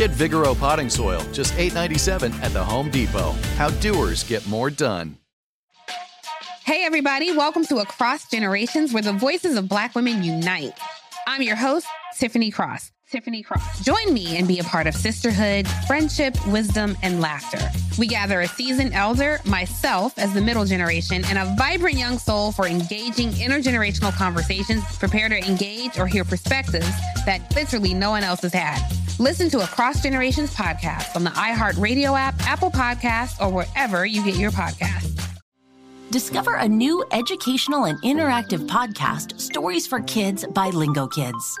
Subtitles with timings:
[0.00, 3.32] Get Vigoro potting soil, just $8.97 at the Home Depot.
[3.56, 5.18] How doers get more done.
[6.64, 10.72] Hey, everybody, welcome to Across Generations, where the voices of Black women unite.
[11.26, 11.86] I'm your host,
[12.18, 12.92] Tiffany Cross.
[13.10, 13.84] Tiffany Cross.
[13.84, 17.60] Join me and be a part of sisterhood, friendship, wisdom, and laughter.
[17.98, 22.52] We gather a seasoned elder, myself as the middle generation, and a vibrant young soul
[22.52, 24.82] for engaging intergenerational conversations.
[24.96, 26.88] Prepare to engage or hear perspectives
[27.26, 28.80] that literally no one else has had.
[29.20, 34.36] Listen to Across Generations podcast on the iHeartRadio app, Apple Podcasts, or wherever you get
[34.36, 35.38] your podcasts.
[36.10, 41.60] Discover a new educational and interactive podcast, Stories for Kids by Lingo Kids.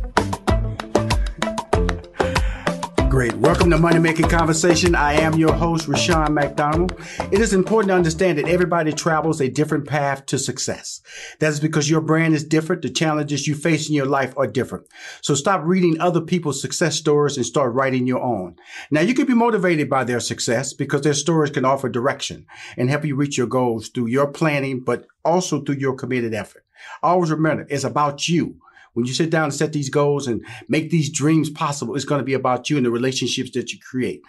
[3.11, 3.35] Great.
[3.35, 4.95] Welcome to Money Making Conversation.
[4.95, 6.97] I am your host, Rushion McDonald.
[7.29, 11.01] It is important to understand that everybody travels a different path to success.
[11.39, 12.83] That is because your brand is different.
[12.83, 14.87] The challenges you face in your life are different.
[15.19, 18.55] So stop reading other people's success stories and start writing your own.
[18.91, 22.45] Now you can be motivated by their success because their stories can offer direction
[22.77, 26.63] and help you reach your goals through your planning, but also through your committed effort.
[27.03, 28.61] Always remember, it's about you.
[28.93, 32.19] When you sit down and set these goals and make these dreams possible, it's going
[32.19, 34.21] to be about you and the relationships that you create.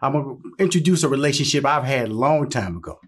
[0.00, 2.98] I'm going to introduce a relationship I've had a long time ago.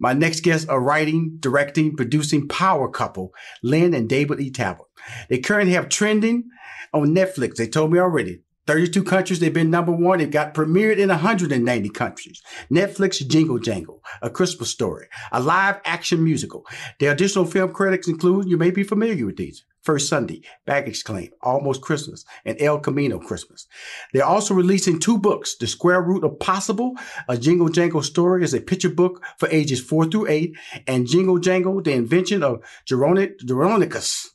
[0.00, 3.32] My next guests are writing, directing, producing power couple,
[3.62, 4.50] Lyn and David E.
[4.50, 4.86] Talbert.
[5.28, 6.44] They currently have trending
[6.92, 7.56] on Netflix.
[7.56, 8.40] They told me already.
[8.66, 10.18] 32 countries, they've been number one.
[10.18, 12.42] They've got premiered in 190 countries.
[12.70, 16.64] Netflix Jingle Jangle, A Christmas Story, a live action musical.
[16.98, 21.30] Their additional film credits include, you may be familiar with these, First Sunday, Baggage Claim,
[21.42, 23.66] Almost Christmas, and El Camino Christmas.
[24.12, 26.94] They're also releasing two books, The Square Root of Possible,
[27.28, 30.56] a Jingle Jangle story is a picture book for ages four through eight,
[30.86, 34.28] and Jingle Jangle, The Invention of Jeronicus.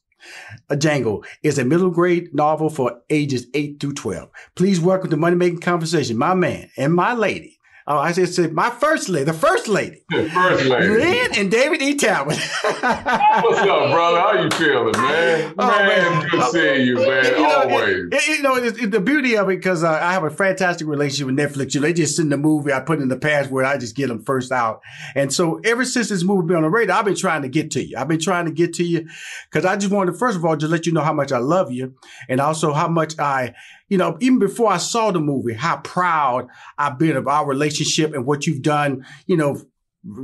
[0.70, 4.30] A Jangle is a middle grade novel for ages 8 through 12.
[4.56, 7.59] Please welcome to Money Making Conversation, my man and my lady,
[7.92, 10.04] Oh, I just said my first lady, the first lady.
[10.12, 10.90] The first lady.
[10.90, 11.96] Lyn and David E.
[11.96, 12.38] Talbert.
[12.38, 14.20] What's up, brother?
[14.20, 15.56] How you feeling, man?
[15.58, 17.26] Oh, man, man, good seeing you, man.
[17.26, 17.96] You know, Always.
[17.96, 20.30] It, it, you know, it's, it's the beauty of it because uh, I have a
[20.30, 21.74] fantastic relationship with Netflix.
[21.74, 24.10] You know, they just send the movie, I put in the password, I just get
[24.10, 24.84] them first out.
[25.16, 27.72] And so ever since this movie been on the radar, I've been trying to get
[27.72, 27.98] to you.
[27.98, 29.10] I've been trying to get to you
[29.50, 31.72] because I just wanted, first of all, just let you know how much I love
[31.72, 31.96] you
[32.28, 33.56] and also how much I
[33.90, 38.14] you know, even before I saw the movie, how proud I've been of our relationship
[38.14, 39.62] and what you've done, you know,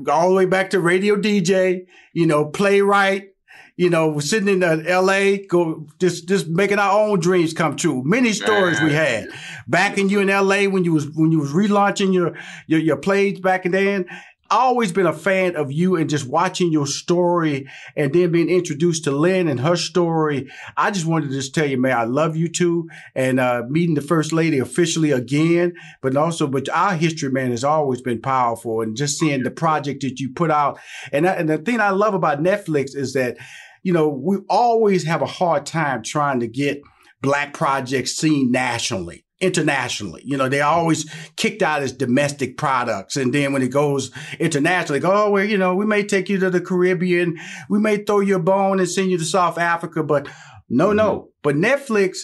[0.09, 3.31] all the way back to radio DJ, you know, playwright,
[3.76, 8.03] you know, sitting in the LA, go just just making our own dreams come true.
[8.06, 9.28] Many stories we had.
[9.68, 12.38] Back in you in LA when you was when you was relaunching your
[12.68, 14.06] your, your plays back in then
[14.55, 19.03] always been a fan of you and just watching your story and then being introduced
[19.03, 20.49] to Lyn and her story.
[20.78, 22.90] I just wanted to just tell you, man, I love you too.
[23.13, 27.63] And uh, meeting the first lady officially again, but also, but our history, man, has
[27.63, 28.81] always been powerful.
[28.81, 30.79] And just seeing the project that you put out.
[31.11, 33.37] And, and the thing I love about Netflix is that,
[33.84, 36.81] you know, we always have a hard time trying to get
[37.22, 40.22] black projects seen nationally internationally.
[40.26, 43.17] You know, they always kicked out as domestic products.
[43.17, 46.40] And then when it goes internationally, go, oh, well, you know, we may take you
[46.40, 47.37] to the Caribbean.
[47.70, 50.28] We may throw you a bone and send you to South Africa, but
[50.70, 50.97] no, mm-hmm.
[50.97, 51.29] no.
[51.43, 52.20] But Netflix,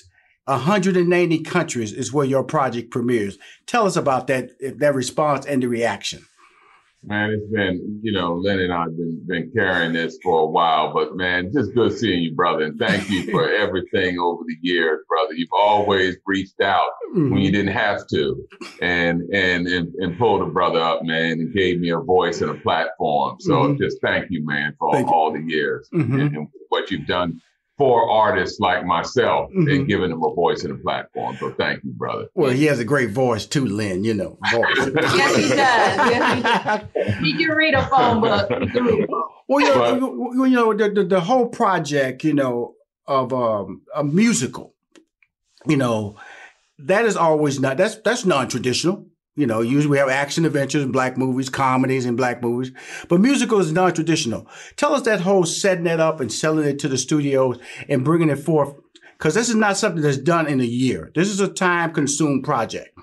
[0.46, 3.38] 190 countries is where your project premieres.
[3.68, 4.50] Tell us about that,
[4.80, 6.26] that response and the reaction.
[7.04, 10.46] Man, it's been, you know, Lyn and I have been, been carrying this for a
[10.46, 12.66] while, but man, just good seeing you, brother.
[12.66, 15.34] And thank you for everything over the years, brother.
[15.34, 17.32] You've always reached out mm-hmm.
[17.32, 18.48] when you didn't have to
[18.84, 22.52] and, and, and, and pulled a brother up, man, and gave me a voice and
[22.52, 23.38] a platform.
[23.40, 23.82] So mm-hmm.
[23.82, 26.20] just thank you, man, for all, all the years mm-hmm.
[26.20, 27.42] and, and what you've done
[27.82, 29.68] for artists like myself mm-hmm.
[29.68, 31.36] and giving them a voice and a platform.
[31.38, 32.28] So thank you, brother.
[32.36, 34.38] Well, he has a great voice too, Lyn, you know.
[34.54, 35.56] yes, he does.
[35.56, 37.18] Yes, he does.
[37.22, 38.52] He can read a phone book.
[39.48, 42.76] Well, you know, but, you know the, the, the, whole project, you know,
[43.08, 44.76] of um, a musical,
[45.66, 46.18] you know,
[46.78, 49.08] that is always not, that's, that's non-traditional.
[49.42, 52.72] You know, usually we have action adventures in black movies, comedies in black movies,
[53.10, 54.48] but musical is non-traditional.
[54.76, 57.58] Tell us that whole setting it up and selling it to the studios
[57.90, 58.76] and bringing it forth,
[59.18, 61.12] because this is not something that's done in a year.
[61.16, 62.96] This is a time-consumed project.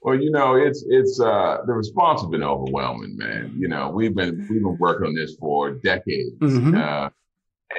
[0.00, 3.56] Well, you know, it's it's uh the response has been overwhelming, man.
[3.58, 6.38] You know, we've been we've been working on this for decades.
[6.38, 6.76] Mm-hmm.
[6.76, 7.10] Uh,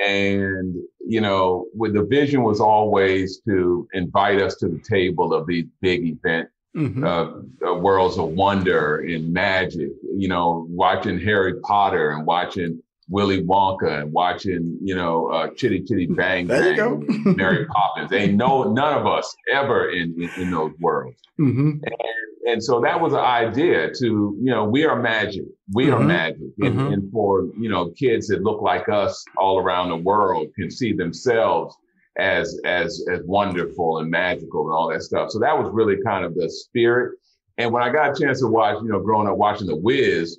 [0.06, 0.76] and
[1.08, 5.66] you know, with the vision was always to invite us to the table of these
[5.82, 7.04] big event mm-hmm.
[7.04, 9.90] uh, worlds of wonder and magic.
[10.16, 15.84] You know, watching Harry Potter and watching Willy Wonka and watching, you know, uh, Chitty
[15.84, 17.06] Chitty Bang there Bang,
[17.36, 18.12] Mary Poppins.
[18.14, 21.20] Ain't no none of us ever in in, in those worlds.
[21.40, 21.70] Mm-hmm.
[21.84, 25.44] And, and so that was an idea to, you know, we are magic.
[25.74, 25.94] We mm-hmm.
[25.96, 26.50] are magic.
[26.60, 26.94] And, mm-hmm.
[26.94, 30.94] and for, you know, kids that look like us all around the world can see
[30.94, 31.76] themselves
[32.20, 35.32] as as as wonderful and magical and all that stuff.
[35.32, 37.18] So that was really kind of the spirit.
[37.58, 40.38] And when I got a chance to watch, you know, growing up watching The Wiz,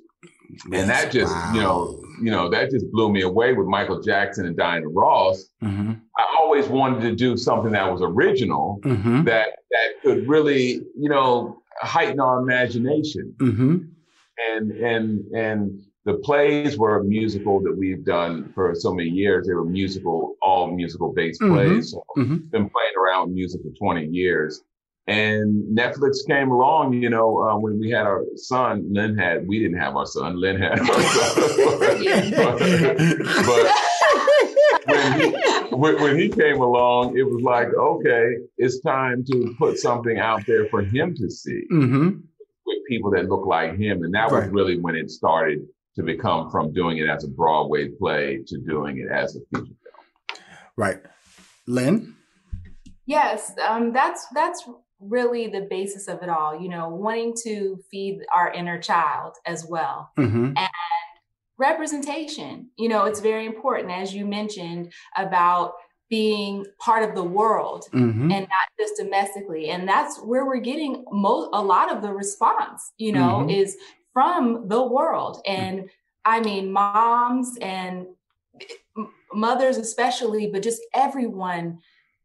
[0.73, 1.51] and that just, wow.
[1.53, 5.49] you know, you know, that just blew me away with Michael Jackson and Diana Ross.
[5.63, 5.93] Mm-hmm.
[6.17, 9.23] I always wanted to do something that was original, mm-hmm.
[9.23, 13.33] that that could really, you know, heighten our imagination.
[13.37, 13.77] Mm-hmm.
[14.53, 19.47] And and and the plays were musical that we've done for so many years.
[19.47, 21.53] They were musical, all musical based mm-hmm.
[21.53, 21.91] plays.
[21.91, 22.37] So mm-hmm.
[22.37, 24.61] been playing around with music for 20 years.
[25.07, 29.59] And Netflix came along, you know, uh, when we had our son, Lyn had, we
[29.59, 31.33] didn't have our son, Lyn had our son.
[32.35, 32.59] but,
[33.45, 33.71] but
[34.85, 40.19] when, he, when he came along, it was like, okay, it's time to put something
[40.19, 41.63] out there for him to see.
[41.71, 42.19] Mm-hmm
[42.63, 44.03] with people that look like him.
[44.03, 44.43] And that right.
[44.43, 48.57] was really when it started to become from doing it as a Broadway play to
[48.59, 50.41] doing it as a feature film.
[50.77, 50.99] Right.
[51.67, 52.15] Lyn?
[53.05, 54.63] Yes, um, that's that's
[54.99, 59.65] really the basis of it all, you know, wanting to feed our inner child as
[59.67, 60.11] well.
[60.17, 60.53] Mm-hmm.
[60.55, 60.69] And
[61.57, 65.73] representation, you know, it's very important, as you mentioned, about
[66.11, 68.31] being part of the world mm-hmm.
[68.31, 72.91] and not just domestically and that's where we're getting most a lot of the response
[72.97, 73.49] you know mm-hmm.
[73.49, 73.77] is
[74.13, 75.41] from the world.
[75.45, 75.89] And
[76.25, 78.07] I mean, moms and
[79.33, 81.79] mothers, especially, but just everyone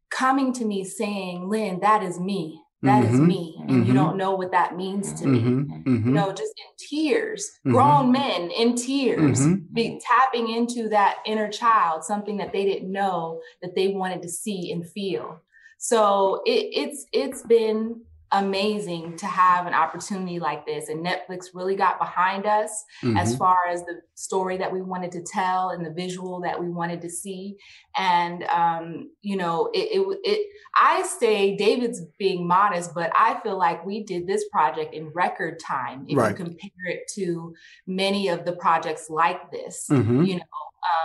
[0.09, 2.61] coming to me saying, Lyn, that is me.
[2.83, 3.13] That mm-hmm.
[3.15, 3.55] is me.
[3.59, 3.83] And mm-hmm.
[3.85, 5.61] you don't know what that means to mm-hmm.
[5.83, 5.91] me.
[6.05, 7.71] You know, just in tears, mm-hmm.
[7.71, 9.73] grown men in tears, mm-hmm.
[9.73, 14.29] be tapping into that inner child, something that they didn't know that they wanted to
[14.29, 15.41] see and feel.
[15.79, 18.01] So it, it's it's been
[18.33, 23.15] amazing to have an opportunity like this and netflix really got behind us mm-hmm.
[23.15, 26.69] as far as the story that we wanted to tell and the visual that we
[26.69, 27.55] wanted to see
[27.97, 33.57] and um, you know it, it, it i say david's being modest but i feel
[33.57, 36.31] like we did this project in record time if right.
[36.31, 37.55] you compare it to
[37.85, 40.23] many of the projects like this mm-hmm.
[40.23, 40.41] you know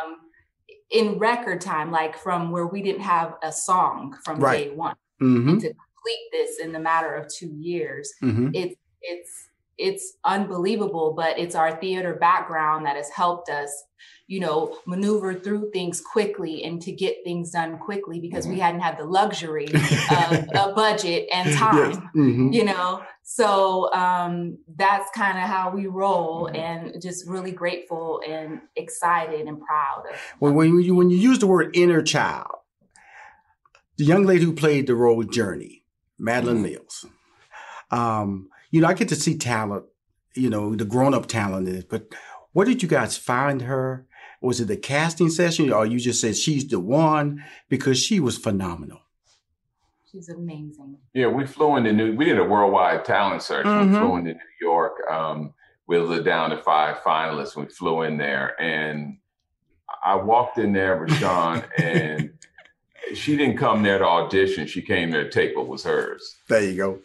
[0.04, 0.16] um,
[0.90, 4.70] in record time like from where we didn't have a song from right.
[4.70, 5.68] day one mm-hmm
[6.02, 8.12] complete this in the matter of two years.
[8.22, 8.50] Mm-hmm.
[8.54, 13.84] It's it's it's unbelievable, but it's our theater background that has helped us,
[14.26, 18.62] you know, maneuver through things quickly and to get things done quickly because we mm-hmm.
[18.62, 19.72] hadn't had the luxury of
[20.54, 21.96] a budget and time, yes.
[22.14, 22.52] mm-hmm.
[22.52, 23.02] you know.
[23.22, 26.56] So um, that's kind of how we roll, mm-hmm.
[26.56, 30.04] and just really grateful and excited and proud.
[30.10, 32.56] Of, well, when you when you use the word inner child,
[33.96, 35.81] the young lady who played the role with Journey,
[36.22, 36.72] Madeline mm-hmm.
[36.74, 37.06] Mills.
[37.90, 39.84] Um, you know, I get to see talent,
[40.34, 42.06] you know, the grown up talent in it, but
[42.52, 44.06] where did you guys find her?
[44.40, 48.38] Was it the casting session or you just said she's the one because she was
[48.38, 49.00] phenomenal?
[50.10, 50.98] She's amazing.
[51.14, 53.66] Yeah, we flew into New, we did a worldwide talent search.
[53.66, 53.92] Mm-hmm.
[53.92, 54.94] We flew into New York.
[55.10, 55.54] Um,
[55.86, 57.56] we whittled down to five finalists.
[57.56, 59.18] We flew in there and
[60.04, 62.32] I walked in there, Rushion, and
[63.14, 64.66] she didn't come there to audition.
[64.66, 66.36] She came there to take what was hers.
[66.48, 66.98] There you go.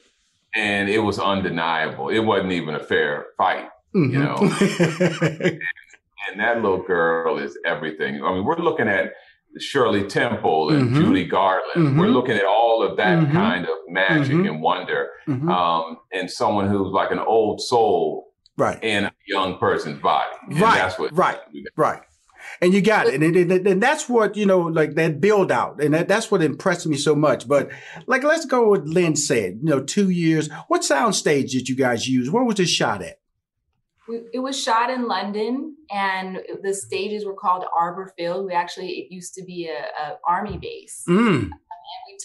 [0.56, 2.10] And it was undeniable.
[2.10, 3.70] It wasn't even a fair fight.
[3.96, 4.14] Mm-hmm.
[4.14, 5.62] You know, and,
[6.32, 8.24] and that little girl is everything.
[8.24, 9.14] I mean, we're looking at
[9.60, 10.96] Shirley Temple and mm-hmm.
[10.96, 11.64] Judy Garland.
[11.76, 12.00] Mm-hmm.
[12.00, 13.32] We're looking at all of that mm-hmm.
[13.32, 14.46] kind of magic mm-hmm.
[14.48, 15.50] and wonder, mm-hmm.
[15.50, 20.36] um, and someone who's like an old soul, right, in a young person's body.
[20.50, 21.40] And right, that's what right,
[21.76, 22.02] right.
[22.62, 25.82] And you got it, and, and, and, that's what you know, like that build out,
[25.82, 27.48] and that, that's what impressed me so much.
[27.48, 27.70] But
[28.08, 29.60] like, let's go with Lynn said.
[29.62, 30.50] You know, two years.
[30.68, 32.32] What sound stage did you guys use?
[32.32, 33.20] Where was this shot at?
[34.10, 38.46] it was shot in London, and the stages were called Arbour Field.
[38.46, 41.04] We actually it used to be a, a army base.
[41.08, 41.50] Mm.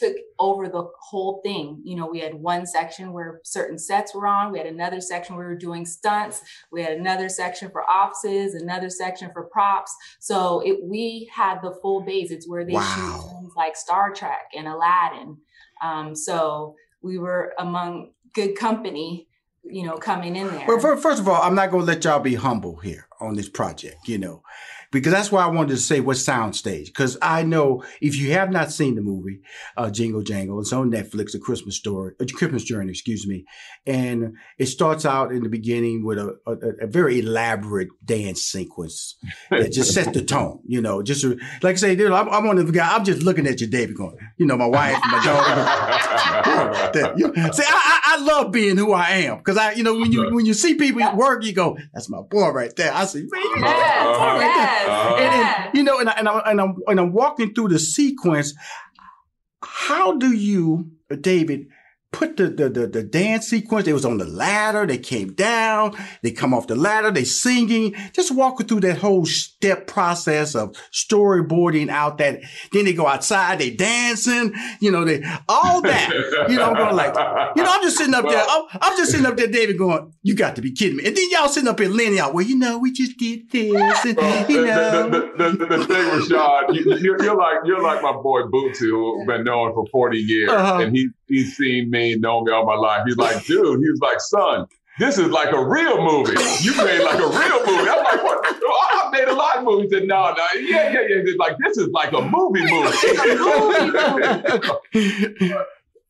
[0.03, 1.81] Took over the whole thing.
[1.85, 4.51] You know, we had one section where certain sets were on.
[4.51, 6.43] We had another section where we were doing stunts.
[6.73, 9.95] We had another section for offices, another section for props.
[10.19, 12.31] So it, we had the full base.
[12.33, 12.95] It's where they wow.
[12.97, 15.37] shoot things like Star Trek and Aladdin.
[15.83, 19.29] Um, so we were among good company
[19.65, 20.65] you know, coming in there.
[20.67, 23.49] Well, first of all, I'm not going to let y'all be humble here on this
[23.49, 24.43] project, you know
[24.93, 26.87] because that's why I wanted to say what soundstage.
[26.87, 29.41] Because I know if you have not seen the movie
[29.77, 33.45] uh, Jingle Jangle, it's on Netflix, A Christmas Story, A Christmas Journey, excuse me,
[33.87, 39.17] and it starts out in the beginning with a, a, a very elaborate dance sequence
[39.51, 40.61] that just sets the tone.
[40.67, 41.25] You know, just
[41.63, 42.93] like I say, dude, I'm, I'm one of the guys.
[42.93, 47.13] I'm just looking at you, David, going, you know, my wife, my daughter.
[47.17, 47.82] you know, see, I,
[48.13, 50.55] I, I, love being who I am because I, you know, when you when you
[50.55, 52.93] see people at work, you go, that's my boy right there.
[52.93, 54.89] I say, man, you know, yes, right yes.
[54.89, 55.17] Uh-huh.
[55.17, 57.79] And, and, you know, and, I, and, I, and, I'm, and I'm walking through the
[57.79, 58.55] sequence.
[59.63, 60.91] How do you,
[61.21, 61.69] David,
[62.13, 63.89] put the, the, the, the, dance sequence.
[63.89, 64.87] It was on the ladder.
[64.87, 65.97] They came down.
[66.23, 67.11] They come off the ladder.
[67.11, 67.95] They singing.
[68.13, 72.41] Just walking through that whole step process of storyboarding out that.
[72.73, 73.59] Then they go outside.
[73.59, 74.55] They dancing.
[74.81, 76.11] You know, they all that.
[76.49, 77.15] you know, I'm going like,
[77.57, 78.45] you know, I'm just sitting up well, there.
[78.49, 81.17] I'm, I'm, just sitting up there, David, going, "You got to be kidding me!" And
[81.17, 82.35] then y'all sitting up here laying out.
[82.35, 85.09] Well, you know, we just did this, and well, you know.
[85.09, 89.27] The, the, the, the thing, Rashad, you, are like you're like my boy Bootsy, who's
[89.27, 90.83] been known for 40 years, uh-huh.
[90.83, 93.03] and he he's seen me, known me all my life.
[93.07, 94.67] He's like, dude, he was like, son,
[94.99, 96.39] this is like a real movie.
[96.61, 97.89] You made like a real movie.
[97.89, 98.41] I'm like, what?
[98.45, 99.91] I made a lot of movies.
[99.91, 101.23] He said, no, no, yeah, yeah, yeah.
[101.25, 102.93] He's like, this is like a movie movie.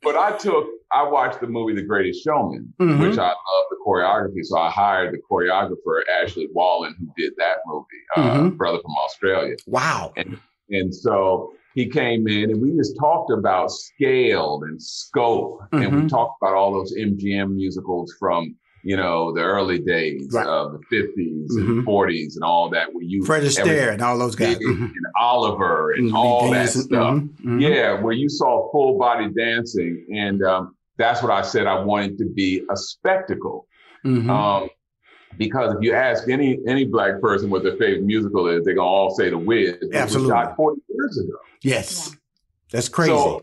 [0.03, 3.03] but I took, I watched the movie The Greatest Showman, mm-hmm.
[3.03, 4.43] which I love the choreography.
[4.43, 8.57] So I hired the choreographer, Ashley Wallen, who did that movie, uh, mm-hmm.
[8.57, 9.57] brother from Australia.
[9.67, 10.13] Wow.
[10.17, 10.39] And,
[10.71, 15.61] and so he came in and we just talked about scale and scope.
[15.61, 15.77] Mm-hmm.
[15.77, 16.09] And we mm-hmm.
[16.09, 20.47] talked about all those MGM musicals from, you know, the early days right.
[20.47, 21.79] of the 50s mm-hmm.
[21.79, 22.93] and 40s and all that.
[22.93, 24.59] Where you Fred Astaire and all those guys.
[24.59, 24.85] Mm-hmm.
[24.85, 26.17] And Oliver and mm-hmm.
[26.17, 27.23] all that stuff.
[27.45, 30.07] Yeah, where you saw full body dancing.
[30.15, 33.67] And um, that's what I said I wanted to be a spectacle.
[34.05, 34.69] Um,
[35.39, 38.87] because if you ask any any black person what their favorite musical is, they're gonna
[38.87, 39.77] all say The Wiz.
[39.93, 40.31] Absolutely.
[40.31, 41.39] shot 40 years ago.
[41.63, 42.11] Yes.
[42.11, 42.19] Yeah.
[42.73, 43.13] That's crazy.
[43.13, 43.41] So,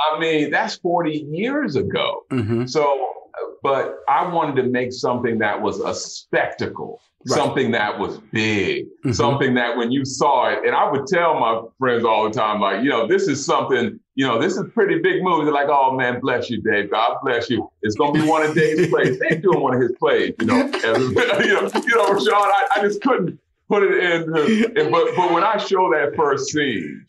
[0.00, 2.24] I mean, that's 40 years ago.
[2.30, 2.66] Mm-hmm.
[2.66, 3.14] So,
[3.62, 7.36] but I wanted to make something that was a spectacle, right.
[7.36, 9.12] something that was big, mm-hmm.
[9.12, 12.60] something that when you saw it, and I would tell my friends all the time,
[12.60, 15.44] like, you know, this is something, you know, this is pretty big movie.
[15.44, 16.90] They're like, oh man, bless you, Dave.
[16.90, 17.68] God bless you.
[17.82, 19.18] It's gonna be one of Dave's plays.
[19.18, 20.60] They're doing one of his plays, you know.
[20.74, 24.76] As, you know, you know, Sean, I, I just couldn't put it in.
[24.76, 27.04] And, but but when I show that first scene,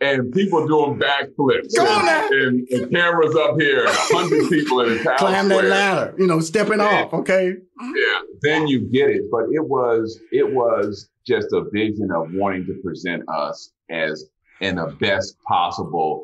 [0.00, 5.02] and people doing backflips and, and, and, cameras up here and hundred people in the
[5.02, 9.22] town climb that ladder you know stepping and, off okay yeah then you get it
[9.28, 14.26] but it was it was just a vision of wanting to present us as
[14.60, 16.22] in the best possible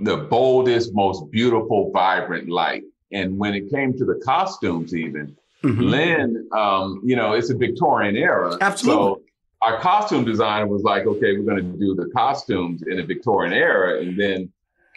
[0.00, 5.80] the boldest most beautiful vibrant light and when it came to the costumes even mm-hmm.
[5.80, 9.22] lyn um, you know it's a victorian era absolutely so
[9.64, 13.52] our costume designer was like, okay, we're going to do the costumes in a Victorian
[13.54, 14.00] era.
[14.00, 14.52] And then.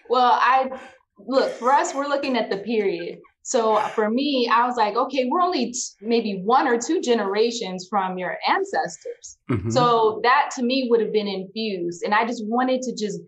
[0.10, 0.70] Well, I
[1.18, 3.20] look, for us, we're looking at the period.
[3.44, 7.88] So for me, I was like, okay, we're only t- maybe one or two generations
[7.90, 9.38] from your ancestors.
[9.50, 9.70] Mm-hmm.
[9.70, 12.04] So that to me would have been infused.
[12.04, 13.22] And I just wanted to just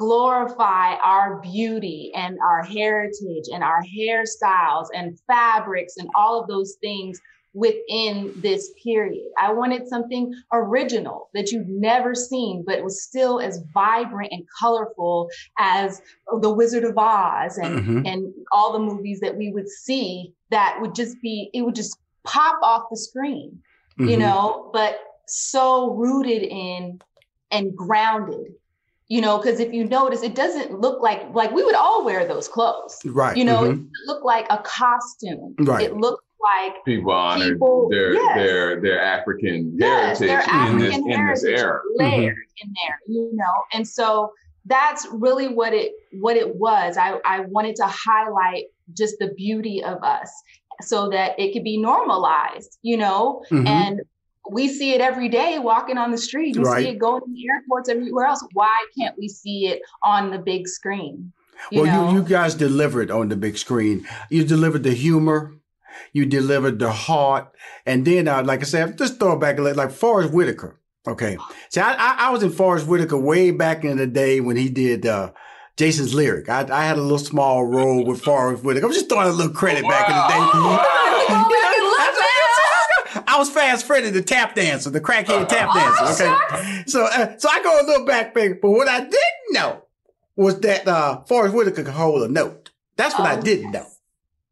[0.00, 6.76] glorify our beauty and our heritage and our hairstyles and fabrics and all of those
[6.80, 7.20] things
[7.52, 9.26] within this period.
[9.38, 15.28] I wanted something original that you've never seen, but was still as vibrant and colorful
[15.58, 16.00] as
[16.40, 18.06] The Wizard of Oz and, mm-hmm.
[18.06, 21.98] and all the movies that we would see that would just be, it would just
[22.24, 23.60] pop off the screen,
[23.98, 24.08] mm-hmm.
[24.08, 27.00] you know, but so rooted in
[27.50, 28.54] and grounded
[29.10, 32.26] you know because if you notice it doesn't look like like we would all wear
[32.26, 33.82] those clothes right you know mm-hmm.
[33.82, 38.34] it looked like a costume right it looked like people honored people, their yes.
[38.34, 41.80] their their African yes, heritage, their African in, this, heritage in this era.
[41.96, 42.68] layered mm-hmm.
[42.68, 43.52] in there, you know.
[43.74, 44.32] And so
[44.64, 46.96] that's really what it what it was.
[46.96, 48.64] I, I wanted to highlight
[48.96, 50.30] just the beauty of us
[50.80, 53.66] so that it could be normalized, you know, mm-hmm.
[53.66, 54.00] and
[54.48, 56.56] we see it every day walking on the street.
[56.56, 56.84] You right.
[56.84, 58.44] see it going to airports everywhere else.
[58.52, 61.32] Why can't we see it on the big screen?
[61.70, 62.12] You well, know?
[62.12, 64.06] you, you guys delivered on the big screen.
[64.30, 65.54] You delivered the humor,
[66.12, 67.54] you delivered the heart,
[67.84, 70.80] and then, uh, like I said, just throw it back a little, like Forest Whitaker.
[71.06, 71.38] Okay,
[71.70, 74.68] see, I, I, I was in Forest Whitaker way back in the day when he
[74.68, 75.32] did uh,
[75.76, 76.48] Jason's lyric.
[76.48, 78.86] I, I had a little small role with Forest Whitaker.
[78.86, 79.90] I'm just throwing a little credit wow.
[79.90, 81.59] back in the day.
[83.30, 83.36] Wow.
[83.36, 86.24] I was fast Freddy, the tap dancer, the crackhead tap dancer.
[86.24, 88.54] Okay, so uh, so I go a little back, baby.
[88.60, 89.82] But what I didn't know
[90.36, 92.70] was that uh, Forest Whitaker could hold a note.
[92.96, 93.86] That's what oh, I didn't know.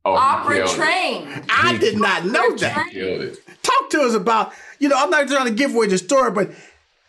[0.05, 1.45] Oh, Opera train.
[1.51, 3.37] I did not know that.
[3.63, 4.53] Talk to us about.
[4.79, 6.51] You know, I'm not trying to give away the story, but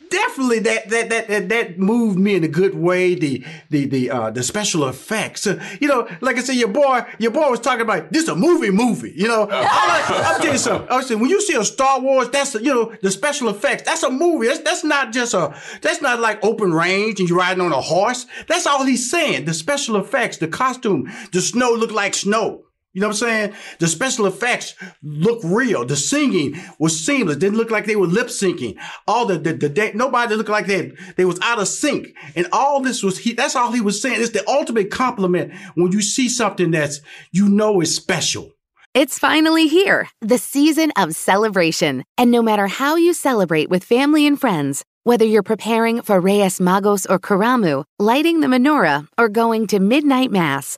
[0.10, 3.16] definitely that that that that, that moved me in a good way.
[3.16, 5.48] The the the uh, the special effects.
[5.48, 8.36] Uh, you know, like I said, your boy your boy was talking about this a
[8.36, 9.14] movie movie.
[9.16, 10.90] You know, I'm, telling you something.
[10.90, 13.84] I saying when you see a Star Wars, that's a, you know the special effects.
[13.84, 14.48] That's a movie.
[14.48, 17.82] That's that's not just a that's not like open range and you're riding on a
[17.82, 18.26] horse.
[18.48, 19.46] That's all he's saying.
[19.46, 22.66] The special effects, the costume, the snow look like snow.
[22.94, 23.54] You know what I'm saying?
[23.78, 25.86] The special effects look real.
[25.86, 27.38] The singing was seamless.
[27.38, 28.78] Didn't look like they were lip syncing.
[29.08, 32.08] All the, the, the, nobody looked like they, they was out of sync.
[32.36, 34.20] And all this was, he, that's all he was saying.
[34.20, 37.00] It's the ultimate compliment when you see something that's,
[37.32, 38.52] you know, is special.
[38.96, 42.04] It's finally here, the season of celebration.
[42.18, 46.58] And no matter how you celebrate with family and friends, whether you're preparing for Reyes
[46.60, 50.78] Magos or Karamu, lighting the menorah, or going to midnight mass,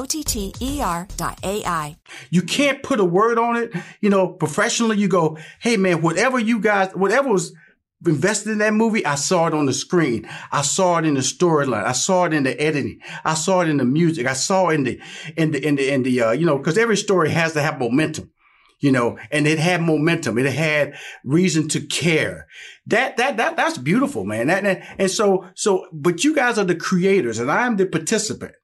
[0.00, 1.96] O O-T-T-E-R dot A-I.
[2.30, 3.70] You can't put a word on it.
[4.00, 7.52] You know, professionally, you go, hey man, whatever you guys, whatever was
[8.06, 10.26] invested in that movie, I saw it on the screen.
[10.50, 11.84] I saw it in the storyline.
[11.84, 13.00] I saw it in the editing.
[13.26, 14.26] I saw it in the music.
[14.26, 15.00] I saw it in the,
[15.36, 17.78] in the, in the, in the, uh, you know, cause every story has to have
[17.78, 18.32] momentum
[18.82, 20.38] you know, and it had momentum.
[20.38, 22.46] It had reason to care.
[22.86, 24.46] That, that, that, that's beautiful, man.
[24.46, 28.54] That, and so, so, but you guys are the creators and I'm the participant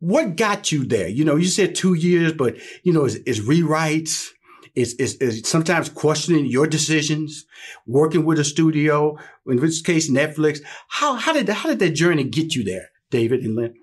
[0.00, 1.08] what got you there?
[1.08, 4.30] You know, you said two years, but you know, it's, it's rewrites.
[4.74, 7.44] It's, it's, it's, sometimes questioning your decisions,
[7.86, 10.60] working with a studio, in this case, Netflix.
[10.88, 13.74] How, how did, how did that journey get you there, David and Lyn?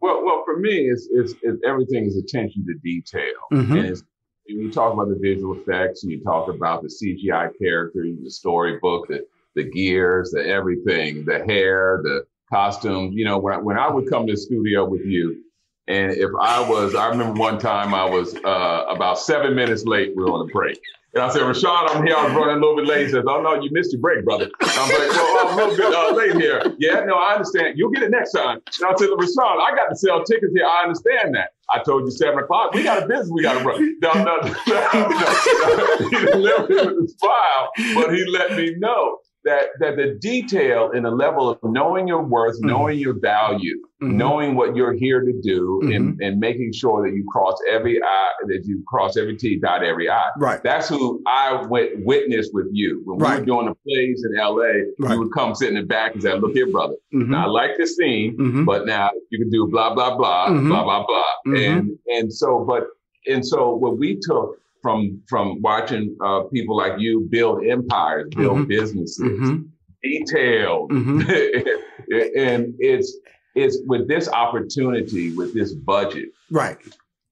[0.00, 3.22] Well, well, for me, it's, it's, it's everything is attention to detail.
[3.52, 3.76] Mm-hmm.
[3.76, 4.02] And it's,
[4.46, 9.08] you talk about the visual effects and you talk about the CGI character, the storybook,
[9.08, 14.08] the, the gears, the everything, the hair, the costumes, you know, when, when I would
[14.08, 15.42] come to the studio with you,
[15.90, 20.14] and if I was, I remember one time I was uh, about seven minutes late.
[20.16, 20.80] We were on a break.
[21.14, 22.14] And I said, Rushion, I'm here.
[22.14, 23.06] I was running a little bit late.
[23.06, 24.48] He says, Oh, no, you missed your break, brother.
[24.60, 26.62] I'm like, Well, I'm a little bit uh, late here.
[26.78, 27.76] Yeah, no, I understand.
[27.76, 28.60] You'll get it next time.
[28.80, 30.64] And I said, Rushion, I got to sell tickets here.
[30.64, 31.50] I understand that.
[31.68, 32.72] I told you seven o'clock.
[32.72, 33.98] We got a business we got to run.
[34.00, 36.08] No, no, no, no.
[36.10, 40.90] he delivered it with a smile, but he let me know that that the detail
[40.90, 42.68] in the level of knowing your worth, mm-hmm.
[42.68, 44.16] knowing your value, mm-hmm.
[44.16, 45.92] knowing what you're here to do, mm-hmm.
[45.92, 49.82] and, and making sure that you cross every I, that you cross every T, dot
[49.82, 50.30] every I.
[50.36, 50.62] Right.
[50.62, 53.34] That's who I went witnessed with you when right.
[53.34, 54.84] we were doing the plays in L.A.
[54.98, 55.14] Right.
[55.14, 56.94] You would come sit in the back and say, "Look here, brother.
[57.14, 57.32] Mm-hmm.
[57.32, 58.64] Now I like this scene, mm-hmm.
[58.64, 60.68] but now you can do blah blah blah mm-hmm.
[60.68, 62.84] blah blah blah." And and so, but
[63.26, 68.58] and so what we took from from watching uh, people like you build empires, build
[68.58, 68.68] mm-hmm.
[68.68, 69.62] businesses, mm-hmm.
[70.02, 71.20] detailed, mm-hmm.
[72.38, 73.16] and it's
[73.54, 76.78] it's with this opportunity, with this budget, right?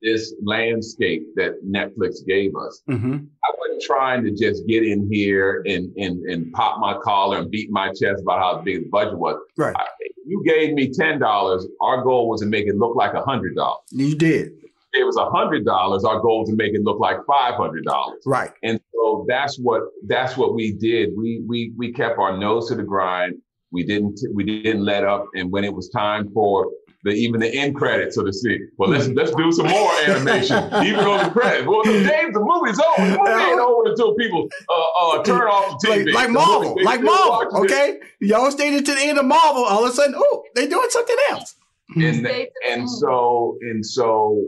[0.02, 2.82] This landscape that Netflix gave us.
[2.88, 3.14] Mm-hmm.
[3.14, 7.50] I wasn't trying to just get in here and and and pop my collar and
[7.50, 9.36] beat my chest about how big the budget was.
[9.56, 9.74] Right.
[9.76, 9.84] I,
[10.26, 11.66] you gave me ten dollars.
[11.80, 13.80] Our goal was to make it look like a hundred dollars.
[13.90, 14.52] You did
[14.92, 18.22] it was a hundred dollars, our goal to make it look like five hundred dollars.
[18.24, 18.50] Right.
[18.62, 21.10] And so that's what that's what we did.
[21.16, 23.34] We we we kept our nose to the grind.
[23.70, 25.26] We didn't we didn't let up.
[25.34, 26.70] And when it was time for
[27.04, 30.56] the even the end credits, so to speak, well let's let's do some more animation,
[30.84, 31.66] even on the credits.
[31.66, 33.10] Well, the James, the movie's over.
[33.10, 36.06] The movie ain't over until people uh, uh, turn off the TV.
[36.06, 37.64] Like, like Marvel, like Marvel.
[37.64, 39.64] Okay, y'all stayed until the end of Marvel.
[39.64, 41.54] All of a sudden, oh, they doing something else.
[41.94, 42.26] And
[42.68, 44.44] and so and so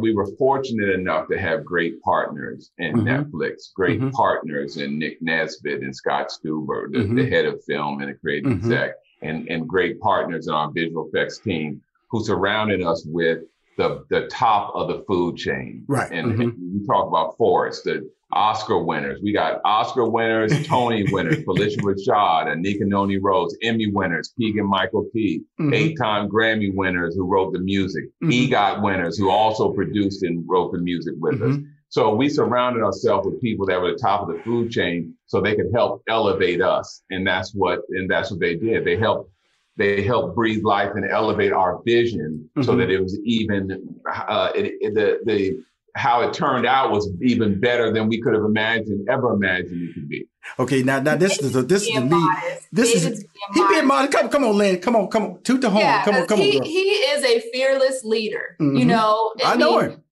[0.00, 3.08] we were fortunate enough to have great partners in mm-hmm.
[3.08, 4.10] Netflix, great mm-hmm.
[4.10, 7.16] partners in Nick Nesbitt and Scott Stuber, the, mm-hmm.
[7.16, 8.72] the head of film and the creative mm-hmm.
[8.72, 13.38] exec, and, and great partners in our visual effects team who surrounded us with
[13.78, 15.84] the, the top of the food chain.
[15.86, 16.10] Right.
[16.10, 16.78] And, and mm-hmm.
[16.80, 19.20] you talk about Forest, the, Oscar winners.
[19.22, 25.06] We got Oscar winners, Tony winners, Phylicia Rashad, Anika Noni Rose, Emmy winners, Keegan Michael
[25.12, 25.74] Key, mm-hmm.
[25.74, 28.30] eight-time Grammy winners who wrote the music, mm-hmm.
[28.30, 31.52] EGOT winners who also produced and wrote the music with mm-hmm.
[31.52, 31.58] us.
[31.88, 35.14] So we surrounded ourselves with people that were at the top of the food chain
[35.26, 37.02] so they could help elevate us.
[37.10, 38.84] And that's what, and that's what they did.
[38.84, 39.30] They helped
[39.76, 42.62] they helped breathe life and elevate our vision mm-hmm.
[42.62, 45.62] so that it was even uh, it, it, the the
[45.94, 49.94] how it turned out was even better than we could have imagined, ever imagined it
[49.94, 50.26] could be.
[50.58, 52.28] Okay, now now this is this is me.
[52.72, 54.12] This David's is he being modest.
[54.16, 54.80] Come, come on, Lyn.
[54.80, 55.42] Come on, come on.
[55.42, 55.80] Toot the home.
[55.80, 56.64] Yeah, come on, come he, on.
[56.64, 58.56] He is a fearless leader.
[58.60, 58.76] Mm-hmm.
[58.76, 60.02] You know, I, I know mean, him.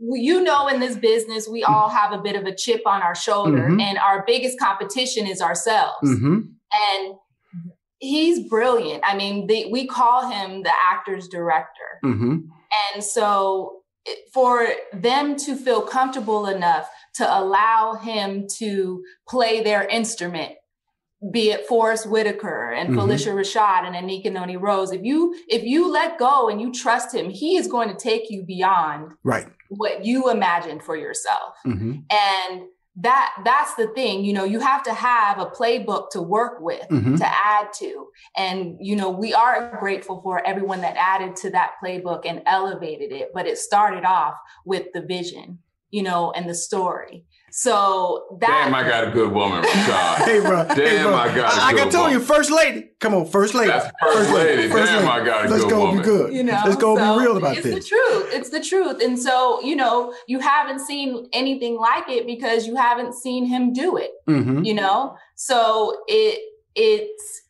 [0.00, 3.02] We, you know, in this business, we all have a bit of a chip on
[3.02, 3.80] our shoulder, mm-hmm.
[3.80, 5.96] and our biggest competition is ourselves.
[6.04, 6.40] Mm-hmm.
[6.72, 7.14] And
[7.98, 9.02] he's brilliant.
[9.06, 12.00] I mean, the, we call him the actor's director.
[12.04, 12.36] Mm-hmm.
[12.94, 13.82] And so
[14.32, 20.52] for them to feel comfortable enough to allow him to play their instrument
[21.32, 22.98] be it Forest Whitaker and mm-hmm.
[22.98, 27.14] Phylicia Rashad and Anika Noni Rose, if you if you let go and you trust
[27.14, 31.54] him, he is going to take you beyond right what you imagined for yourself.
[31.66, 31.92] Mm-hmm.
[32.10, 32.62] And
[33.00, 36.82] that that's the thing you know you have to have a playbook to work with
[36.90, 37.14] mm-hmm.
[37.14, 41.72] to add to and you know we are grateful for everyone that added to that
[41.82, 44.34] playbook and elevated it but it started off
[44.64, 45.58] with the vision
[45.90, 47.24] you know and the story
[47.58, 50.14] so that damn, I got a good woman, Rashad.
[50.24, 50.64] hey, bro.
[50.64, 51.14] Damn, hey, bro.
[51.16, 51.52] I got.
[51.52, 52.90] A I, I got to you, first lady.
[53.00, 53.68] Come on, first lady.
[53.68, 54.68] That's first, first lady.
[54.68, 55.08] First damn, lady.
[55.08, 55.96] I got a Let's good go woman.
[55.96, 56.32] be good.
[56.32, 57.76] You know, let's go so be real about it's this.
[57.78, 58.28] It's the truth.
[58.32, 59.02] It's the truth.
[59.02, 63.72] And so you know, you haven't seen anything like it because you haven't seen him
[63.72, 64.12] do it.
[64.28, 64.62] Mm-hmm.
[64.62, 66.38] You know, so it
[66.76, 67.42] it's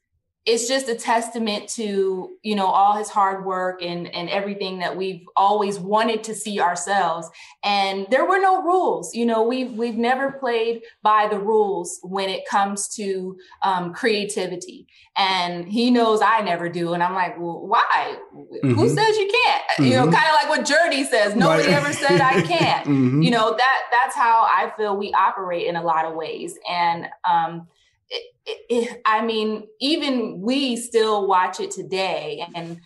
[0.49, 4.97] it's just a testament to you know all his hard work and and everything that
[4.97, 7.29] we've always wanted to see ourselves
[7.63, 12.31] and there were no rules you know we've we've never played by the rules when
[12.31, 14.87] it comes to um, creativity
[15.19, 18.73] and he knows i never do and i'm like well why mm-hmm.
[18.73, 19.85] who says you can't mm-hmm.
[19.85, 20.15] you know mm-hmm.
[20.15, 21.77] kind of like what journey says nobody right.
[21.77, 23.21] ever said i can't mm-hmm.
[23.21, 27.07] you know that that's how i feel we operate in a lot of ways and
[27.31, 27.69] um
[28.11, 32.81] it, it, I mean, even we still watch it today, and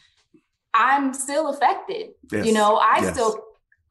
[0.74, 2.11] I'm still affected.
[2.30, 2.46] Yes.
[2.46, 3.14] You know, I yes.
[3.14, 3.42] still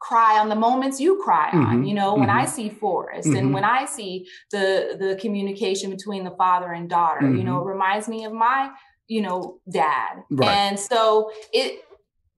[0.01, 1.63] cry on the moments you cry mm-hmm.
[1.63, 2.39] on you know when mm-hmm.
[2.39, 3.37] i see forest mm-hmm.
[3.37, 7.69] and when i see the the communication between the father and daughter you know mm-hmm.
[7.69, 8.71] it reminds me of my
[9.07, 10.49] you know dad right.
[10.49, 11.83] and so it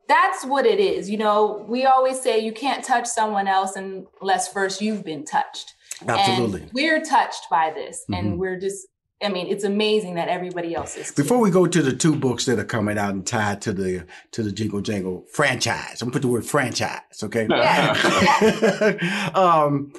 [0.09, 4.51] that's what it is you know we always say you can't touch someone else unless
[4.51, 5.73] first you've been touched
[6.07, 6.61] Absolutely.
[6.61, 8.37] And we're touched by this and mm-hmm.
[8.37, 8.87] we're just
[9.21, 11.11] I mean, it's amazing that everybody else is.
[11.11, 14.05] Before we go to the two books that are coming out and tied to the
[14.31, 17.47] to the Jingle Jangle franchise, I'm gonna put the word franchise, okay?
[17.49, 19.31] Yeah.
[19.35, 19.93] um,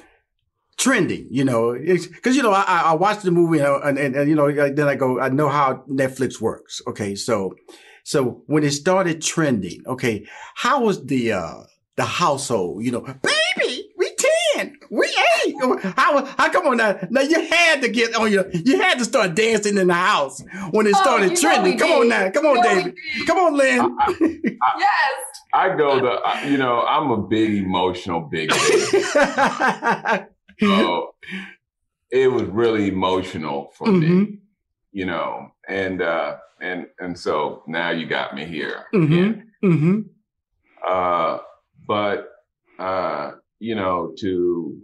[0.77, 4.35] trending, you know, because you know I, I watched the movie and, and, and you
[4.35, 7.15] know then I go I know how Netflix works, okay?
[7.15, 7.55] So
[8.03, 11.63] so when it started trending, okay, how was the uh
[11.95, 12.83] the household.
[12.83, 14.15] You know, baby, we
[14.53, 15.07] ten, we
[15.61, 15.93] eight.
[15.95, 16.97] How, how come on now?
[17.09, 20.41] Now you had to get on your, you had to start dancing in the house
[20.71, 21.77] when it oh, started oh, trending.
[21.77, 22.01] Come did.
[22.01, 22.95] on now, come on, David,
[23.27, 23.79] come on, Lyn.
[23.79, 24.15] I, I,
[24.79, 25.13] yes.
[25.53, 28.51] I go the, you know, I'm a big emotional big
[30.59, 31.15] so
[32.11, 34.23] it was really emotional for mm-hmm.
[34.23, 34.37] me,
[34.91, 38.85] you know, and uh, and and so now you got me here.
[38.93, 39.67] Mm-hmm.
[39.67, 40.01] Mm-hmm.
[40.87, 41.39] Uh,
[41.87, 42.29] but
[42.79, 44.81] uh, you know, to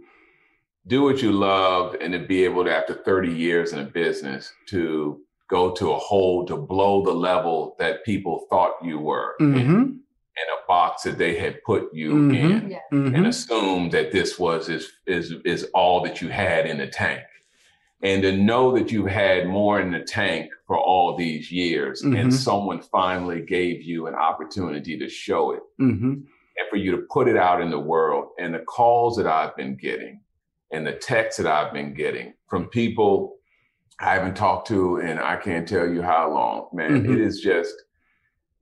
[0.86, 4.52] do what you love and to be able to, after 30 years in a business,
[4.68, 5.20] to
[5.52, 9.58] go to a hole to blow the level that people thought you were mm-hmm.
[9.58, 12.34] in, in, a box that they had put you mm-hmm.
[12.34, 12.78] in, yeah.
[12.90, 13.24] and mm-hmm.
[13.26, 17.20] assumed that this was is is is all that you had in the tank
[18.02, 22.16] and to know that you had more in the tank for all these years mm-hmm.
[22.16, 26.12] and someone finally gave you an opportunity to show it mm-hmm.
[26.12, 29.54] and for you to put it out in the world and the calls that i've
[29.54, 30.18] been getting
[30.72, 33.36] and the texts that i've been getting from people
[34.00, 37.12] i haven't talked to and i can't tell you how long man mm-hmm.
[37.12, 37.74] it is just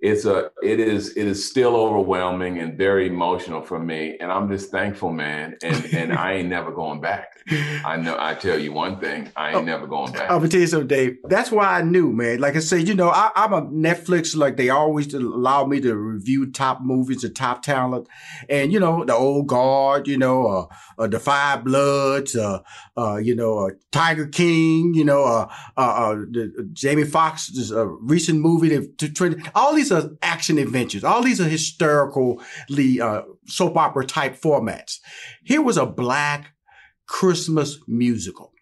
[0.00, 4.50] it's a it is it is still overwhelming and very emotional for me and i'm
[4.50, 7.28] just thankful man and and i ain't never going back.
[7.84, 10.30] I know i tell you one thing i ain't oh, never going back.
[10.30, 11.18] I'm gonna tell you something dave.
[11.24, 12.38] That's why i knew man.
[12.38, 15.94] Like i said you know I, am a netflix like they always allow me to
[15.94, 18.08] review top movies and top talent.
[18.48, 20.66] And you know the old guard you know uh,
[21.02, 22.60] uh the five bloods uh
[22.96, 27.86] uh you know uh, tiger king you know uh uh, uh the, jamie foxx's uh,
[27.86, 31.04] recent movie to the, all these these are action adventures.
[31.04, 34.98] All these are historically uh, soap opera type formats.
[35.44, 36.54] Here was a black
[37.06, 38.52] Christmas musical.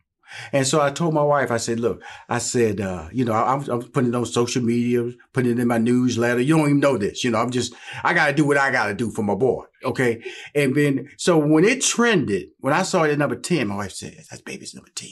[0.53, 3.63] And so I told my wife, I said, look, I said, uh, you know, I'm,
[3.71, 6.41] I'm, putting it on social media, putting it in my newsletter.
[6.41, 7.25] You don't even know this.
[7.25, 9.35] You know, I'm just, I got to do what I got to do for my
[9.35, 9.65] boy.
[9.83, 10.23] Okay.
[10.55, 13.93] And then, so when it trended, when I saw it at number 10, my wife
[13.93, 15.09] said, that's baby's number 10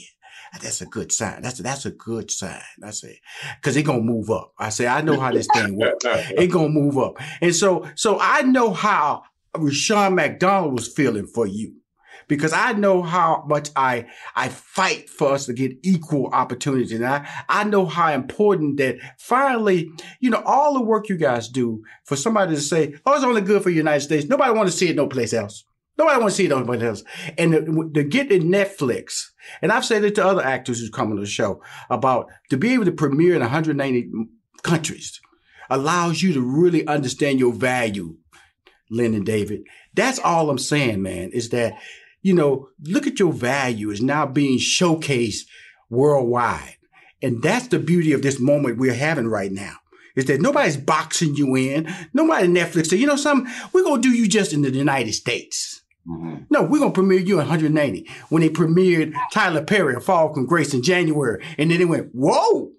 [0.53, 1.41] Ah, that's a good sign.
[1.41, 2.61] That's a, that's a good sign.
[2.83, 3.19] I say,
[3.61, 4.53] cause it gonna move up.
[4.57, 6.05] I say, I know how this thing works.
[6.05, 7.17] it gonna move up.
[7.41, 9.23] And so, so I know how
[9.55, 11.73] Rushion McDonald was feeling for you
[12.27, 16.95] because I know how much I I fight for us to get equal opportunity.
[16.95, 21.47] And I, I know how important that finally, you know, all the work you guys
[21.47, 24.27] do for somebody to say, oh, it's only good for the United States.
[24.27, 25.63] Nobody want to see it no place else.
[25.97, 27.03] Nobody wants to see it nobody else.
[27.37, 29.31] And to, to get to Netflix,
[29.61, 32.73] and I've said it to other actors who come on the show about to be
[32.73, 34.09] able to premiere in 190
[34.63, 35.19] countries
[35.69, 38.15] allows you to really understand your value,
[38.89, 39.63] Lyn and David.
[39.93, 41.73] That's all I'm saying, man, is that,
[42.21, 45.45] you know, look at your value is now being showcased
[45.89, 46.77] worldwide.
[47.21, 49.77] And that's the beauty of this moment we're having right now
[50.15, 51.87] is that nobody's boxing you in.
[52.11, 55.13] Nobody Netflix say, you know something, we're going to do you just in the United
[55.13, 55.83] States.
[56.07, 56.35] Mm-hmm.
[56.49, 58.09] No, we're gonna premiere you in 180.
[58.29, 62.71] When they premiered Tyler Perry, Fall from Grace in January, and then they went, whoa.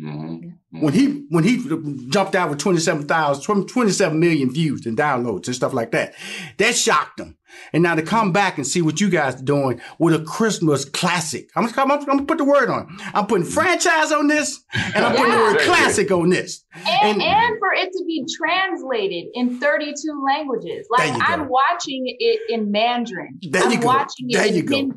[0.00, 0.80] Mm-hmm.
[0.80, 5.72] When he when he jumped out with 27,000, 27 million views and downloads and stuff
[5.72, 6.14] like that,
[6.58, 7.36] that shocked them.
[7.72, 10.84] And now to come back and see what you guys are doing with a Christmas
[10.84, 11.50] classic.
[11.54, 12.96] I'm gonna, I'm gonna put the word on.
[13.14, 16.64] I'm putting franchise on this, and I'm putting the word classic on this.
[16.74, 19.94] And, and, and, for it to be translated in 32
[20.26, 20.88] languages.
[20.90, 23.38] Like I'm watching it in Mandarin.
[23.48, 23.86] There I'm you go.
[23.86, 24.90] watching it there in Hindi,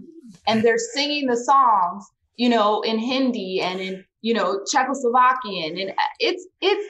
[0.47, 2.03] and they're singing the songs,
[2.35, 6.87] you know, in Hindi and in you know Czechoslovakian, and it's it's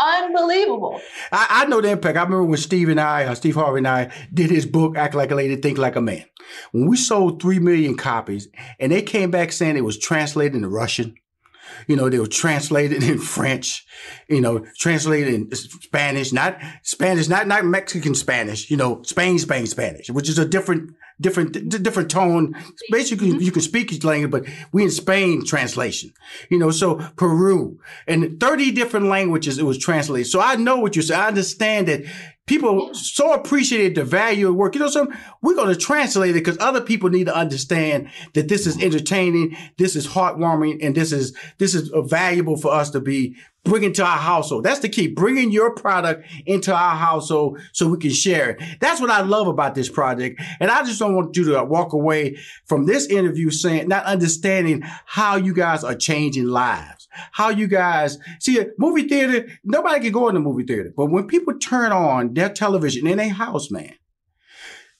[0.00, 1.00] unbelievable.
[1.30, 2.16] I, I, know the impact.
[2.16, 5.14] I remember when Steve and I, uh, Steve Harvey and I, did his book, Act
[5.14, 6.24] Like a Lady, Think Like a Man.
[6.72, 10.68] When we sold 3 million copies and they came back saying it was translated into
[10.68, 11.14] Russian,
[11.86, 13.86] you know, they were translated in French,
[14.28, 19.66] you know, translated in Spanish, not Spanish, not, not Mexican Spanish, you know, Spain, Spain,
[19.66, 22.54] Spanish, which is a different different different tone.
[22.90, 23.40] Basically, mm-hmm.
[23.40, 26.12] you can speak each language, but we in Spain translation.
[26.48, 30.26] You know, so Peru and thirty different languages it was translated.
[30.26, 31.14] So I know what you say.
[31.14, 32.04] I understand that
[32.46, 34.74] people so appreciated the value of work.
[34.74, 38.48] You know, some we're going to translate it because other people need to understand that
[38.48, 42.90] this is entertaining, this is heartwarming, and this is this is uh, valuable for us
[42.90, 44.64] to be bringing to our household.
[44.64, 45.08] That's the key.
[45.08, 48.62] Bringing your product into our household so we can share it.
[48.80, 50.40] That's what I love about this project.
[50.60, 54.82] And I just don't want you to walk away from this interview saying, not understanding
[55.04, 57.08] how you guys are changing lives.
[57.32, 60.92] How you guys see a movie theater, nobody can go in the movie theater.
[60.96, 63.94] But when people turn on their television in a house, man,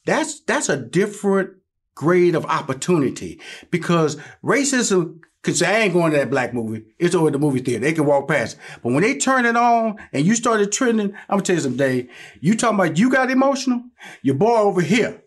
[0.06, 1.50] that's that's a different
[1.94, 3.40] grade of opportunity
[3.70, 6.84] because racism could say, I ain't going to that black movie.
[6.98, 7.80] It's over at the movie theater.
[7.80, 8.58] They can walk past.
[8.82, 11.78] But when they turn it on and you started trending, I'm gonna tell you something,
[11.78, 12.10] Dave.
[12.40, 13.82] You talking about you got emotional?
[14.22, 15.22] Your boy over here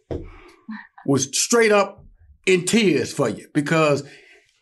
[1.06, 2.06] was straight up
[2.46, 4.04] in tears for you because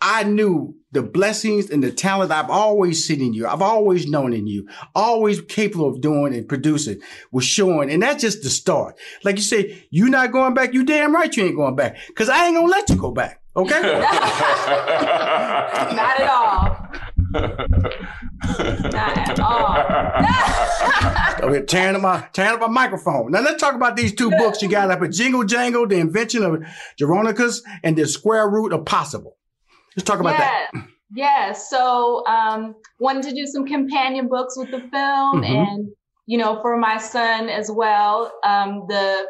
[0.01, 3.47] I knew the blessings and the talent I've always seen in you.
[3.47, 7.91] I've always known in you, always capable of doing and producing was showing.
[7.91, 8.97] And that's just the start.
[9.23, 10.73] Like you say, you're not going back.
[10.73, 11.97] You damn right you ain't going back.
[12.15, 13.41] Cause I ain't gonna let you go back.
[13.55, 13.81] Okay?
[13.81, 14.03] Not
[16.19, 16.77] at all.
[18.91, 19.77] Not at all.
[21.49, 23.31] okay, tearing up my tearing up my microphone.
[23.31, 26.43] Now let's talk about these two books you got up at Jingle Jangle, The Invention
[26.43, 26.63] of
[26.99, 29.37] Jeronicus and The Square Root of Possible.
[29.95, 30.67] Let's talk about yeah.
[30.73, 30.85] that.
[31.13, 31.51] Yeah.
[31.51, 35.45] So um wanted to do some companion books with the film Mhm.
[35.45, 35.89] and
[36.25, 38.31] you know for my son as well.
[38.43, 39.27] Um the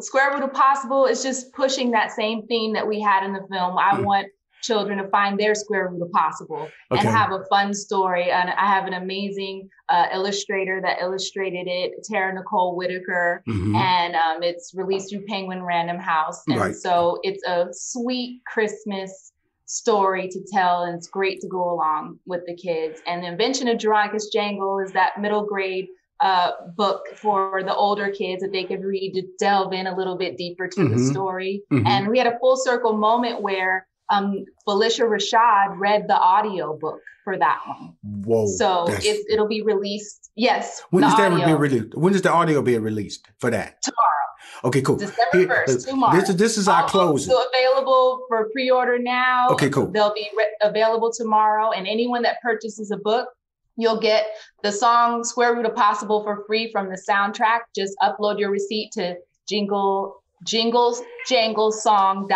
[0.00, 3.44] square root of possible is just pushing that same theme that we had in the
[3.50, 3.76] film.
[3.78, 4.04] I Mm.
[4.04, 4.26] want
[4.60, 7.00] children to find their square root of possible Okay.
[7.00, 8.28] and have a fun story.
[8.30, 13.74] And I have an amazing uh, illustrator that illustrated it, Tara Nicole Whitaker, Mhm.
[13.76, 16.42] and um, it's released through Penguin Random House.
[16.48, 16.74] And Right.
[16.74, 19.32] so it's a sweet Christmas
[19.78, 23.00] story to tell, and it's great to go along with the kids.
[23.06, 25.86] And the invention of Jeronicus Jangle is that middle grade
[26.20, 30.16] uh, book for the older kids that they could read to delve in a little
[30.16, 31.10] bit deeper to the Mhm.
[31.12, 31.62] story.
[31.72, 31.86] Mhm.
[31.86, 36.98] And we had a full circle moment where um, Phylicia Rashad read the audio book
[37.24, 37.92] for that one.
[38.24, 38.46] Whoa.
[38.46, 40.30] so it, it'll be released.
[40.34, 41.94] Yes, when the is that being released?
[41.94, 43.82] When is the audio being released for that?
[43.82, 44.27] Tomorrow.
[44.64, 44.96] Okay, cool.
[44.96, 46.20] December 1st, uh, tomorrow.
[46.20, 47.30] This is this is our closing.
[47.32, 49.48] So available for pre-order now.
[49.50, 49.86] Okay, cool.
[49.88, 53.28] They'll be re- available tomorrow, and anyone that purchases a book,
[53.76, 54.26] you'll get
[54.62, 57.60] the song "Square Root of Possible" for free from the soundtrack.
[57.74, 59.16] Just upload your receipt to
[59.48, 62.28] Jingle jinglesjanglesong.com.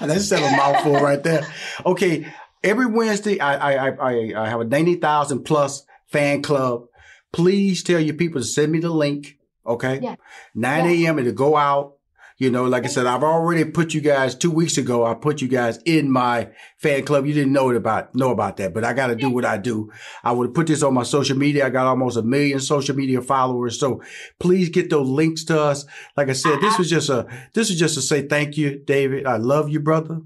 [0.08, 1.46] That's a mouthful right there.
[1.84, 2.26] Okay,
[2.62, 6.86] every Wednesday I I I, I, I have a ninety thousand plus fan club.
[7.32, 9.37] Please tell your people to send me the link.
[9.68, 10.16] Okay, Yeah.
[10.54, 11.18] nine a.m.
[11.18, 11.94] it'll go out.
[12.40, 15.04] You know, like I said, I've already put you guys two weeks ago.
[15.04, 17.26] I put you guys in my fan club.
[17.26, 19.56] You didn't know it about know about that, but I got to do what I
[19.58, 19.90] do.
[20.22, 21.66] I would put this on my social media.
[21.66, 23.80] I got almost a million social media followers.
[23.80, 24.02] So
[24.38, 25.84] please get those links to us.
[26.16, 29.26] Like I said, this was just a this is just to say thank you, David.
[29.26, 30.20] I love you, brother.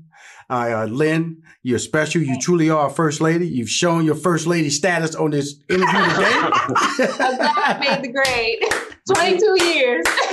[0.51, 2.21] Uh, uh, Lyn, you're special.
[2.21, 3.49] You truly are a first lady.
[3.49, 6.33] You've shown your first lady status on this interview today.
[7.21, 8.63] I'm glad I made the grade.
[9.09, 10.05] 22 years.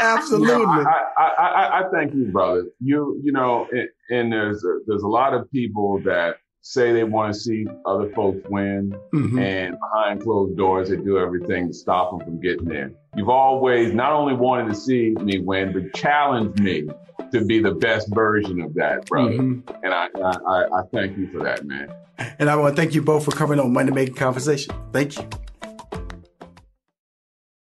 [0.00, 0.48] Absolutely.
[0.52, 2.64] You know, I, I, I, I thank you, brother.
[2.80, 7.04] You, you know, and, and there's a, there's a lot of people that say they
[7.04, 9.40] want to see other folks win, Mhm.
[9.40, 12.92] and behind closed doors, they do everything to stop them from getting there.
[13.16, 16.86] You've always not only wanted to see me win, but challenged me
[17.32, 19.32] to be the best version of that, brother.
[19.32, 19.62] Mhm.
[19.82, 21.90] And I, I, I, I thank you for that, man.
[22.38, 24.74] And I want to thank you both for coming on Money Making Conversation.
[24.92, 25.28] Thank you.